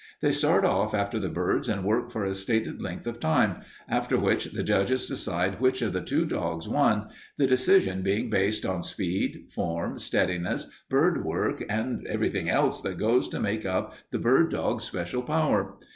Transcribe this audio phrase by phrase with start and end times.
[0.19, 3.57] They start off after the birds and work for a stated length of time,
[3.87, 8.65] after which the judges decide which of the two dogs won, the decision being based
[8.65, 14.17] on speed, form, steadiness, bird work, and everything else that goes to make up the
[14.17, 15.77] bird dog's special power.